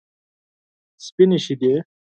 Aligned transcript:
سپینې 1.05 1.39
شیدې. 1.45 1.73